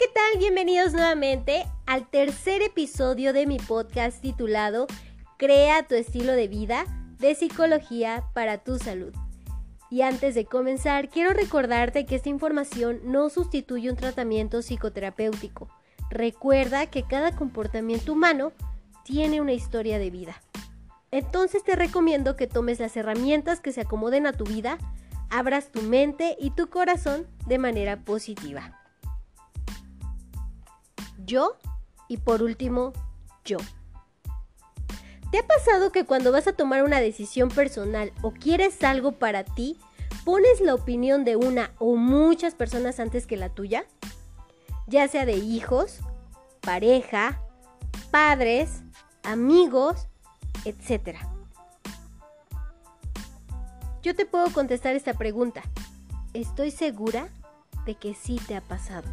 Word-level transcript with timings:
¿qué 0.00 0.08
tal? 0.08 0.38
Bienvenidos 0.38 0.94
nuevamente 0.94 1.66
al 1.84 2.08
tercer 2.08 2.62
episodio 2.62 3.34
de 3.34 3.46
mi 3.46 3.58
podcast 3.58 4.22
titulado 4.22 4.86
Crea 5.36 5.86
tu 5.86 5.94
estilo 5.94 6.32
de 6.32 6.48
vida 6.48 6.86
de 7.18 7.34
psicología 7.34 8.24
para 8.32 8.56
tu 8.64 8.78
salud. 8.78 9.12
Y 9.90 10.00
antes 10.00 10.34
de 10.34 10.46
comenzar, 10.46 11.10
quiero 11.10 11.34
recordarte 11.34 12.06
que 12.06 12.16
esta 12.16 12.30
información 12.30 13.00
no 13.04 13.28
sustituye 13.28 13.90
un 13.90 13.96
tratamiento 13.96 14.62
psicoterapéutico. 14.62 15.68
Recuerda 16.08 16.86
que 16.86 17.02
cada 17.02 17.36
comportamiento 17.36 18.14
humano 18.14 18.52
tiene 19.04 19.42
una 19.42 19.52
historia 19.52 19.98
de 19.98 20.08
vida. 20.08 20.40
Entonces 21.10 21.62
te 21.62 21.76
recomiendo 21.76 22.36
que 22.36 22.46
tomes 22.46 22.80
las 22.80 22.96
herramientas 22.96 23.60
que 23.60 23.72
se 23.72 23.82
acomoden 23.82 24.26
a 24.26 24.32
tu 24.32 24.44
vida, 24.44 24.78
abras 25.28 25.70
tu 25.70 25.82
mente 25.82 26.38
y 26.40 26.52
tu 26.52 26.70
corazón 26.70 27.26
de 27.46 27.58
manera 27.58 27.98
positiva. 27.98 28.79
Yo 31.30 31.56
y 32.08 32.16
por 32.16 32.42
último, 32.42 32.92
yo. 33.44 33.58
¿Te 35.30 35.38
ha 35.38 35.46
pasado 35.46 35.92
que 35.92 36.04
cuando 36.04 36.32
vas 36.32 36.48
a 36.48 36.54
tomar 36.54 36.82
una 36.82 36.98
decisión 36.98 37.50
personal 37.50 38.12
o 38.20 38.32
quieres 38.32 38.82
algo 38.82 39.12
para 39.12 39.44
ti, 39.44 39.78
pones 40.24 40.60
la 40.60 40.74
opinión 40.74 41.24
de 41.24 41.36
una 41.36 41.70
o 41.78 41.94
muchas 41.94 42.56
personas 42.56 42.98
antes 42.98 43.28
que 43.28 43.36
la 43.36 43.48
tuya? 43.48 43.84
Ya 44.88 45.06
sea 45.06 45.24
de 45.24 45.36
hijos, 45.36 46.00
pareja, 46.62 47.40
padres, 48.10 48.82
amigos, 49.22 50.08
etc. 50.64 51.16
Yo 54.02 54.16
te 54.16 54.26
puedo 54.26 54.52
contestar 54.52 54.96
esta 54.96 55.14
pregunta. 55.14 55.62
Estoy 56.34 56.72
segura 56.72 57.28
de 57.86 57.94
que 57.94 58.14
sí 58.14 58.40
te 58.48 58.56
ha 58.56 58.62
pasado. 58.62 59.06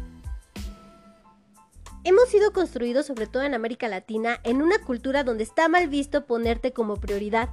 Hemos 2.04 2.28
sido 2.28 2.52
construidos, 2.52 3.06
sobre 3.06 3.26
todo 3.26 3.42
en 3.42 3.54
América 3.54 3.88
Latina, 3.88 4.38
en 4.44 4.62
una 4.62 4.78
cultura 4.78 5.24
donde 5.24 5.42
está 5.42 5.68
mal 5.68 5.88
visto 5.88 6.26
ponerte 6.26 6.72
como 6.72 6.96
prioridad, 6.96 7.48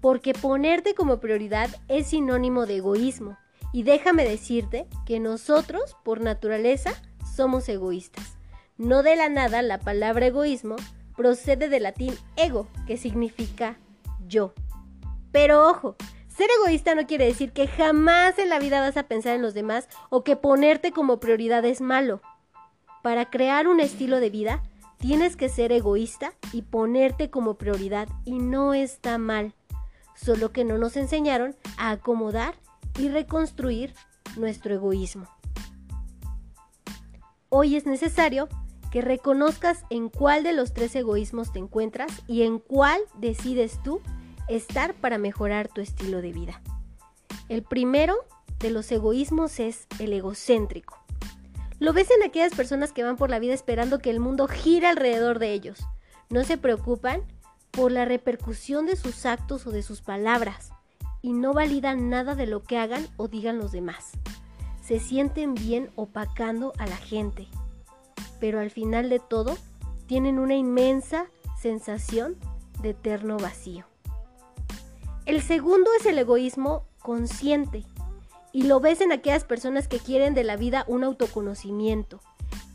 porque 0.00 0.34
ponerte 0.34 0.94
como 0.94 1.20
prioridad 1.20 1.70
es 1.88 2.08
sinónimo 2.08 2.66
de 2.66 2.76
egoísmo. 2.76 3.38
Y 3.72 3.84
déjame 3.84 4.24
decirte 4.24 4.86
que 5.06 5.20
nosotros, 5.20 5.96
por 6.04 6.20
naturaleza, 6.20 6.92
somos 7.34 7.68
egoístas. 7.68 8.36
No 8.76 9.02
de 9.02 9.16
la 9.16 9.28
nada 9.28 9.62
la 9.62 9.78
palabra 9.78 10.26
egoísmo 10.26 10.76
procede 11.16 11.68
del 11.68 11.84
latín 11.84 12.14
ego, 12.36 12.68
que 12.86 12.96
significa 12.96 13.78
yo. 14.26 14.52
Pero 15.30 15.68
ojo, 15.68 15.96
ser 16.28 16.48
egoísta 16.60 16.94
no 16.94 17.06
quiere 17.06 17.26
decir 17.26 17.52
que 17.52 17.68
jamás 17.68 18.38
en 18.38 18.48
la 18.48 18.58
vida 18.58 18.80
vas 18.80 18.96
a 18.96 19.04
pensar 19.04 19.34
en 19.34 19.42
los 19.42 19.54
demás 19.54 19.88
o 20.10 20.24
que 20.24 20.36
ponerte 20.36 20.90
como 20.90 21.20
prioridad 21.20 21.64
es 21.64 21.80
malo. 21.80 22.20
Para 23.04 23.28
crear 23.28 23.68
un 23.68 23.80
estilo 23.80 24.18
de 24.18 24.30
vida, 24.30 24.62
tienes 24.96 25.36
que 25.36 25.50
ser 25.50 25.72
egoísta 25.72 26.32
y 26.54 26.62
ponerte 26.62 27.28
como 27.28 27.58
prioridad 27.58 28.08
y 28.24 28.38
no 28.38 28.72
está 28.72 29.18
mal, 29.18 29.52
solo 30.14 30.52
que 30.52 30.64
no 30.64 30.78
nos 30.78 30.96
enseñaron 30.96 31.54
a 31.76 31.90
acomodar 31.90 32.54
y 32.98 33.10
reconstruir 33.10 33.92
nuestro 34.38 34.72
egoísmo. 34.72 35.26
Hoy 37.50 37.76
es 37.76 37.84
necesario 37.84 38.48
que 38.90 39.02
reconozcas 39.02 39.84
en 39.90 40.08
cuál 40.08 40.42
de 40.42 40.54
los 40.54 40.72
tres 40.72 40.96
egoísmos 40.96 41.52
te 41.52 41.58
encuentras 41.58 42.10
y 42.26 42.40
en 42.44 42.58
cuál 42.58 43.02
decides 43.18 43.82
tú 43.82 44.00
estar 44.48 44.94
para 44.94 45.18
mejorar 45.18 45.68
tu 45.68 45.82
estilo 45.82 46.22
de 46.22 46.32
vida. 46.32 46.62
El 47.50 47.64
primero 47.64 48.16
de 48.60 48.70
los 48.70 48.90
egoísmos 48.90 49.60
es 49.60 49.88
el 49.98 50.14
egocéntrico. 50.14 51.03
Lo 51.80 51.92
ves 51.92 52.10
en 52.10 52.22
aquellas 52.22 52.54
personas 52.54 52.92
que 52.92 53.02
van 53.02 53.16
por 53.16 53.30
la 53.30 53.38
vida 53.38 53.52
esperando 53.52 53.98
que 53.98 54.10
el 54.10 54.20
mundo 54.20 54.46
gire 54.46 54.86
alrededor 54.86 55.38
de 55.38 55.52
ellos. 55.52 55.80
No 56.30 56.44
se 56.44 56.56
preocupan 56.56 57.22
por 57.72 57.90
la 57.90 58.04
repercusión 58.04 58.86
de 58.86 58.96
sus 58.96 59.26
actos 59.26 59.66
o 59.66 59.70
de 59.70 59.82
sus 59.82 60.00
palabras 60.00 60.70
y 61.20 61.32
no 61.32 61.52
validan 61.52 62.10
nada 62.10 62.34
de 62.34 62.46
lo 62.46 62.62
que 62.62 62.78
hagan 62.78 63.06
o 63.16 63.28
digan 63.28 63.58
los 63.58 63.72
demás. 63.72 64.12
Se 64.82 65.00
sienten 65.00 65.54
bien 65.54 65.90
opacando 65.96 66.72
a 66.78 66.86
la 66.86 66.96
gente, 66.96 67.48
pero 68.38 68.60
al 68.60 68.70
final 68.70 69.08
de 69.08 69.18
todo 69.18 69.56
tienen 70.06 70.38
una 70.38 70.54
inmensa 70.54 71.26
sensación 71.60 72.36
de 72.82 72.90
eterno 72.90 73.38
vacío. 73.38 73.86
El 75.26 75.42
segundo 75.42 75.90
es 75.98 76.06
el 76.06 76.18
egoísmo 76.18 76.84
consciente 77.00 77.84
y 78.54 78.62
lo 78.62 78.78
ves 78.78 79.00
en 79.00 79.10
aquellas 79.10 79.42
personas 79.42 79.88
que 79.88 79.98
quieren 79.98 80.32
de 80.32 80.44
la 80.44 80.56
vida 80.56 80.84
un 80.86 81.02
autoconocimiento, 81.02 82.20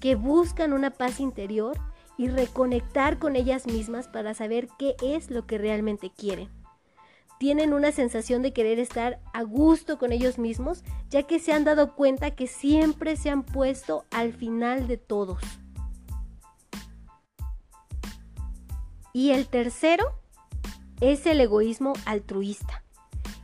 que 0.01 0.15
buscan 0.15 0.73
una 0.73 0.91
paz 0.91 1.21
interior 1.21 1.79
y 2.17 2.27
reconectar 2.27 3.17
con 3.17 3.37
ellas 3.37 3.65
mismas 3.65 4.09
para 4.09 4.33
saber 4.33 4.67
qué 4.77 4.97
es 5.01 5.31
lo 5.31 5.47
que 5.47 5.57
realmente 5.57 6.11
quieren. 6.11 6.49
Tienen 7.39 7.73
una 7.73 7.93
sensación 7.93 8.41
de 8.41 8.51
querer 8.51 8.77
estar 8.77 9.21
a 9.33 9.43
gusto 9.43 9.97
con 9.97 10.11
ellos 10.11 10.37
mismos, 10.37 10.83
ya 11.09 11.23
que 11.23 11.39
se 11.39 11.53
han 11.53 11.63
dado 11.63 11.95
cuenta 11.95 12.31
que 12.31 12.47
siempre 12.47 13.15
se 13.15 13.29
han 13.29 13.43
puesto 13.43 14.03
al 14.11 14.33
final 14.33 14.85
de 14.85 14.97
todos. 14.97 15.41
Y 19.13 19.31
el 19.31 19.47
tercero 19.47 20.03
es 20.99 21.25
el 21.25 21.39
egoísmo 21.39 21.93
altruista. 22.05 22.83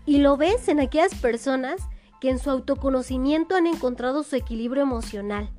Y 0.05 0.17
lo 0.17 0.35
ves 0.35 0.67
en 0.67 0.81
aquellas 0.81 1.15
personas 1.15 1.81
que 2.19 2.29
en 2.29 2.39
su 2.39 2.49
autoconocimiento 2.49 3.55
han 3.55 3.67
encontrado 3.67 4.23
su 4.23 4.35
equilibrio 4.35 4.83
emocional, 4.83 5.49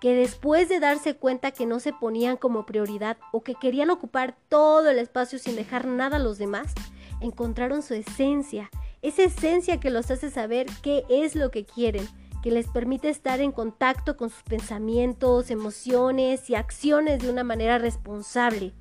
que 0.00 0.14
después 0.14 0.68
de 0.68 0.80
darse 0.80 1.16
cuenta 1.16 1.50
que 1.50 1.66
no 1.66 1.80
se 1.80 1.92
ponían 1.92 2.36
como 2.36 2.66
prioridad 2.66 3.16
o 3.32 3.42
que 3.42 3.54
querían 3.54 3.90
ocupar 3.90 4.36
todo 4.48 4.90
el 4.90 4.98
espacio 4.98 5.38
sin 5.38 5.56
dejar 5.56 5.86
nada 5.86 6.16
a 6.16 6.20
los 6.20 6.38
demás, 6.38 6.74
encontraron 7.20 7.82
su 7.82 7.94
esencia, 7.94 8.70
esa 9.02 9.22
esencia 9.22 9.80
que 9.80 9.90
los 9.90 10.10
hace 10.10 10.30
saber 10.30 10.66
qué 10.82 11.04
es 11.08 11.34
lo 11.34 11.50
que 11.50 11.64
quieren, 11.64 12.06
que 12.42 12.50
les 12.50 12.68
permite 12.68 13.08
estar 13.08 13.40
en 13.40 13.52
contacto 13.52 14.16
con 14.16 14.30
sus 14.30 14.42
pensamientos, 14.42 15.50
emociones 15.50 16.48
y 16.50 16.54
acciones 16.54 17.20
de 17.20 17.30
una 17.30 17.42
manera 17.42 17.78
responsable 17.78 18.72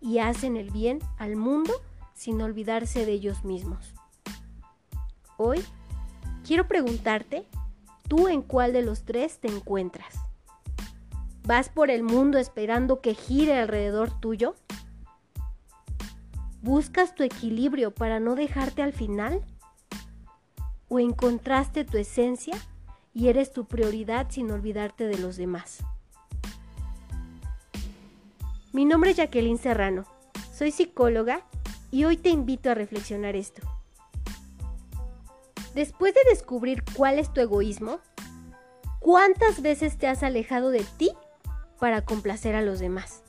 y 0.00 0.18
hacen 0.18 0.56
el 0.56 0.70
bien 0.70 0.98
al 1.18 1.36
mundo 1.36 1.72
sin 2.14 2.40
olvidarse 2.42 3.06
de 3.06 3.12
ellos 3.12 3.44
mismos. 3.44 3.94
Hoy 5.38 5.64
quiero 6.50 6.66
preguntarte, 6.66 7.46
¿tú 8.08 8.26
en 8.26 8.42
cuál 8.42 8.72
de 8.72 8.82
los 8.82 9.04
tres 9.04 9.38
te 9.38 9.46
encuentras? 9.46 10.16
¿Vas 11.44 11.68
por 11.68 11.92
el 11.92 12.02
mundo 12.02 12.38
esperando 12.38 13.00
que 13.00 13.14
gire 13.14 13.56
alrededor 13.56 14.10
tuyo? 14.18 14.56
¿Buscas 16.60 17.14
tu 17.14 17.22
equilibrio 17.22 17.94
para 17.94 18.18
no 18.18 18.34
dejarte 18.34 18.82
al 18.82 18.92
final? 18.92 19.44
¿O 20.88 20.98
encontraste 20.98 21.84
tu 21.84 21.98
esencia 21.98 22.56
y 23.14 23.28
eres 23.28 23.52
tu 23.52 23.66
prioridad 23.66 24.26
sin 24.28 24.50
olvidarte 24.50 25.06
de 25.06 25.18
los 25.18 25.36
demás? 25.36 25.84
Mi 28.72 28.84
nombre 28.84 29.12
es 29.12 29.18
Jacqueline 29.18 29.58
Serrano, 29.58 30.04
soy 30.52 30.72
psicóloga 30.72 31.42
y 31.92 32.02
hoy 32.06 32.16
te 32.16 32.30
invito 32.30 32.72
a 32.72 32.74
reflexionar 32.74 33.36
esto. 33.36 33.79
Después 35.74 36.14
de 36.14 36.20
descubrir 36.28 36.82
cuál 36.96 37.18
es 37.18 37.32
tu 37.32 37.40
egoísmo, 37.40 38.00
¿cuántas 38.98 39.62
veces 39.62 39.98
te 39.98 40.08
has 40.08 40.22
alejado 40.22 40.70
de 40.70 40.84
ti 40.96 41.12
para 41.78 42.04
complacer 42.04 42.54
a 42.54 42.62
los 42.62 42.80
demás? 42.80 43.22